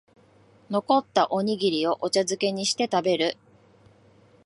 [0.71, 3.37] 残ったおにぎりをお茶づけにして食べる